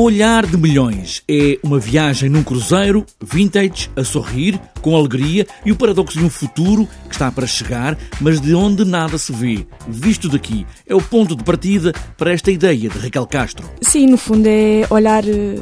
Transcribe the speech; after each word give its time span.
Olhar 0.00 0.46
de 0.46 0.56
Milhões 0.56 1.24
é 1.28 1.58
uma 1.60 1.80
viagem 1.80 2.30
num 2.30 2.44
cruzeiro, 2.44 3.04
vintage, 3.20 3.90
a 3.96 4.04
sorrir, 4.04 4.56
com 4.80 4.94
alegria 4.94 5.44
e 5.66 5.72
o 5.72 5.76
paradoxo 5.76 6.16
de 6.16 6.24
um 6.24 6.30
futuro 6.30 6.86
que 7.08 7.16
está 7.16 7.32
para 7.32 7.48
chegar, 7.48 7.98
mas 8.20 8.40
de 8.40 8.54
onde 8.54 8.84
nada 8.84 9.18
se 9.18 9.32
vê. 9.32 9.66
Visto 9.88 10.28
daqui, 10.28 10.64
é 10.86 10.94
o 10.94 11.02
ponto 11.02 11.34
de 11.34 11.42
partida 11.42 11.92
para 12.16 12.32
esta 12.32 12.48
ideia 12.48 12.88
de 12.88 12.96
Raquel 12.96 13.26
Castro. 13.26 13.68
Sim, 13.82 14.06
no 14.06 14.16
fundo 14.16 14.46
é 14.46 14.86
olhar, 14.88 15.24
eh, 15.26 15.56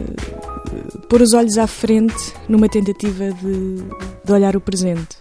pôr 1.09 1.23
os 1.23 1.33
olhos 1.33 1.57
à 1.57 1.67
frente 1.67 2.35
numa 2.47 2.69
tentativa 2.69 3.33
de, 3.33 3.77
de 4.23 4.33
olhar 4.33 4.55
o 4.55 4.61
presente. 4.61 5.17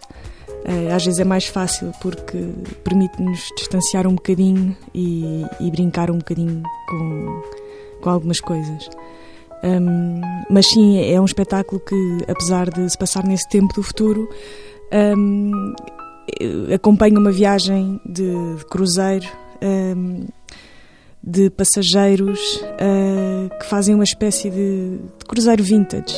Eh, 0.66 0.92
às 0.92 1.06
vezes 1.06 1.22
é 1.22 1.24
mais 1.24 1.46
fácil 1.46 1.94
porque 2.02 2.38
permite-nos 2.84 3.48
distanciar 3.58 4.08
um 4.08 4.16
bocadinho 4.16 4.76
e, 4.94 5.46
e 5.62 5.72
brincar 5.72 6.12
um 6.12 6.18
bocadinho 6.18 6.62
com 6.90 7.42
com 8.06 8.12
algumas 8.12 8.40
coisas. 8.40 8.88
Um, 9.64 10.22
mas 10.48 10.68
sim, 10.68 11.02
é 11.04 11.20
um 11.20 11.26
espetáculo 11.26 11.82
que, 11.82 12.18
apesar 12.28 12.70
de 12.70 12.88
se 12.88 12.96
passar 12.96 13.26
nesse 13.26 13.50
tempo 13.50 13.74
do 13.74 13.82
futuro, 13.82 14.30
um, 14.94 15.74
acompanha 16.72 17.20
uma 17.20 17.32
viagem 17.32 18.00
de, 18.06 18.32
de 18.58 18.66
cruzeiro 18.66 19.26
um, 19.64 20.28
de 21.24 21.50
passageiros 21.50 22.58
uh, 22.58 23.50
que 23.60 23.66
fazem 23.66 23.96
uma 23.96 24.04
espécie 24.04 24.52
de, 24.52 25.00
de 25.18 25.26
cruzeiro 25.28 25.64
vintage 25.64 26.16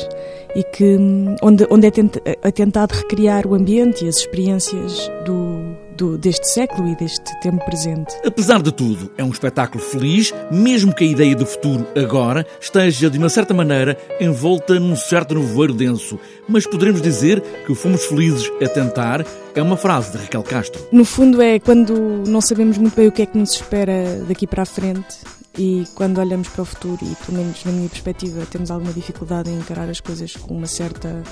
e 0.53 0.63
que 0.63 0.97
onde, 1.41 1.65
onde 1.69 1.87
é, 1.87 1.91
tent, 1.91 2.17
é 2.25 2.51
tentado 2.51 2.93
recriar 2.93 3.47
o 3.47 3.55
ambiente 3.55 4.03
e 4.03 4.09
as 4.09 4.17
experiências 4.17 5.09
do, 5.23 5.56
do, 5.97 6.17
deste 6.17 6.47
século 6.47 6.87
e 6.87 6.95
deste 6.95 7.37
tempo 7.41 7.63
presente. 7.65 8.15
Apesar 8.23 8.61
de 8.61 8.71
tudo, 8.71 9.11
é 9.17 9.23
um 9.23 9.29
espetáculo 9.29 9.83
feliz, 9.83 10.33
mesmo 10.51 10.93
que 10.93 11.03
a 11.03 11.07
ideia 11.07 11.35
de 11.35 11.45
futuro 11.45 11.85
agora 11.95 12.45
esteja, 12.61 13.09
de 13.09 13.17
uma 13.17 13.29
certa 13.29 13.53
maneira, 13.53 13.97
envolta 14.21 14.79
num 14.79 14.95
certo 14.95 15.33
nevoeiro 15.33 15.73
denso. 15.73 16.19
Mas 16.47 16.67
poderemos 16.67 17.01
dizer 17.01 17.41
que 17.65 17.73
fomos 17.73 18.05
felizes 18.05 18.49
a 18.63 18.69
tentar. 18.69 19.25
É 19.55 19.61
uma 19.61 19.75
frase 19.75 20.11
de 20.11 20.19
Raquel 20.19 20.43
Castro. 20.43 20.87
No 20.91 21.03
fundo, 21.03 21.41
é 21.41 21.59
quando 21.59 21.93
não 22.27 22.39
sabemos 22.39 22.77
muito 22.77 22.95
bem 22.95 23.07
o 23.07 23.11
que 23.11 23.23
é 23.23 23.25
que 23.25 23.37
nos 23.37 23.53
espera 23.53 24.23
daqui 24.27 24.45
para 24.45 24.61
a 24.61 24.65
frente 24.65 25.17
e 25.57 25.85
quando 25.95 26.19
olhamos 26.19 26.47
para 26.49 26.61
o 26.61 26.65
futuro, 26.65 26.99
e 27.01 27.15
pelo 27.25 27.39
menos 27.39 27.65
na 27.65 27.71
minha 27.71 27.89
perspectiva, 27.89 28.45
temos 28.45 28.69
alguma 28.69 28.93
dificuldade 28.93 29.49
em 29.49 29.57
encarar 29.57 29.89
as 29.89 29.99
coisas 29.99 30.35
com 30.35 30.53
uma 30.53 30.67
certa 30.67 31.23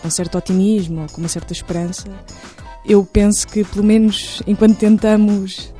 com 0.00 0.06
um 0.06 0.10
certo 0.10 0.38
otimismo 0.38 1.02
ou 1.02 1.08
com 1.08 1.20
uma 1.20 1.28
certa 1.28 1.52
esperança 1.52 2.04
eu 2.84 3.04
penso 3.04 3.46
que, 3.46 3.64
pelo 3.64 3.84
menos 3.84 4.42
enquanto 4.46 4.76
tentamos 4.78 5.72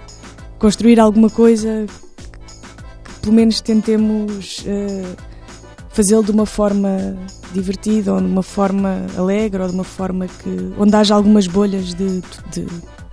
construir 0.59 1.01
alguma 1.01 1.31
coisa, 1.31 1.87
que 3.05 3.21
pelo 3.21 3.35
menos 3.35 3.61
tentemos 3.61 4.61
uh, 4.61 5.17
fazê-lo 5.89 6.23
de 6.23 6.31
uma 6.31 6.47
forma 6.47 7.17
divertida, 7.53 8.13
ou 8.15 8.21
de 8.21 8.27
uma 8.27 8.43
forma 8.43 9.07
alegre, 9.17 9.63
ou 9.63 9.69
de 9.69 9.75
uma 9.75 9.85
forma 9.85 10.27
que 10.27 10.73
onde 10.79 10.95
haja 10.95 11.15
algumas 11.15 11.47
bolhas 11.47 11.95
de, 11.95 12.21
de 12.53 12.67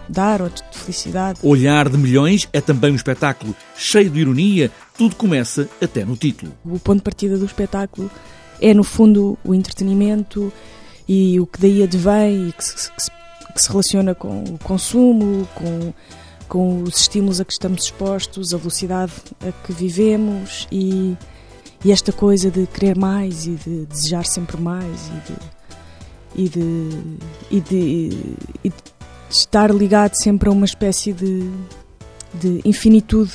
dar 0.10 0.42
ou 0.42 0.50
de 0.50 0.62
felicidade. 0.72 1.40
Olhar 1.44 1.90
de 1.90 1.98
Milhões 1.98 2.48
é 2.54 2.62
também 2.62 2.92
um 2.92 2.96
espetáculo 2.96 3.56
cheio 3.76 4.10
de 4.10 4.20
ironia, 4.20 4.72
tudo 4.98 5.16
começa 5.16 5.70
até 5.82 6.06
no 6.06 6.16
título. 6.16 6.52
O 6.66 6.80
ponto 6.80 6.98
de 6.98 7.04
partida 7.04 7.38
do 7.38 7.46
espetáculo 7.46 8.10
é, 8.62 8.74
no 8.74 8.84
fundo, 8.84 9.38
o 9.44 9.54
entretenimento 9.54 10.52
e 11.08 11.40
o 11.40 11.46
que 11.46 11.60
daí 11.60 11.84
advém 11.84 12.50
e 12.50 12.52
que 12.52 12.64
se, 12.64 12.92
que 12.92 13.04
se 13.04 13.12
que 13.58 13.64
se 13.64 13.70
relaciona 13.70 14.14
com 14.14 14.44
o 14.44 14.60
consumo, 14.60 15.48
com, 15.56 15.94
com 16.48 16.84
os 16.84 17.02
estímulos 17.02 17.42
a 17.42 17.46
que 17.46 17.52
estamos 17.52 17.86
expostos, 17.86 18.54
a 18.54 18.58
velocidade 18.58 19.14
a 19.42 19.52
que 19.66 19.74
vivemos 19.74 20.68
e, 20.72 21.18
e 21.84 21.92
esta 21.92 22.14
coisa 22.14 22.52
de 22.52 22.68
querer 22.68 22.96
mais 22.96 23.48
e 23.48 23.56
de 23.56 23.86
desejar 23.86 24.26
sempre 24.26 24.62
mais 24.62 25.10
e 26.36 26.46
de, 26.46 26.46
e 26.46 26.50
de, 26.50 27.18
e 27.50 27.62
de, 27.62 28.38
e 28.64 28.70
de 28.70 28.76
estar 29.28 29.74
ligado 29.74 30.14
sempre 30.14 30.50
a 30.50 30.52
uma 30.52 30.66
espécie 30.66 31.12
de, 31.12 31.50
de 32.36 32.62
infinitude 32.64 33.32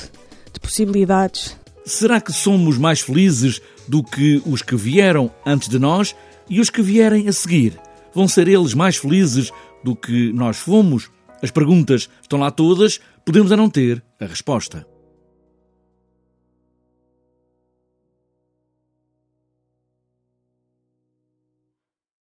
de 0.53 0.59
possibilidades. 0.61 1.57
Será 1.85 2.21
que 2.21 2.31
somos 2.31 2.77
mais 2.77 3.01
felizes 3.01 3.61
do 3.89 4.01
que 4.01 4.41
os 4.45 4.61
que 4.61 4.77
vieram 4.77 5.29
antes 5.45 5.67
de 5.67 5.77
nós 5.77 6.15
e 6.49 6.61
os 6.61 6.69
que 6.69 6.81
vierem 6.81 7.27
a 7.27 7.33
seguir? 7.33 7.77
Vão 8.13 8.27
ser 8.27 8.47
eles 8.47 8.73
mais 8.73 8.97
felizes 8.97 9.51
do 9.83 9.95
que 9.95 10.31
nós 10.33 10.57
fomos? 10.57 11.09
As 11.41 11.51
perguntas 11.51 12.09
estão 12.21 12.39
lá 12.39 12.51
todas, 12.51 12.99
podemos 13.25 13.51
a 13.51 13.57
não 13.57 13.69
ter 13.69 14.03
a 14.19 14.25
resposta. 14.25 14.85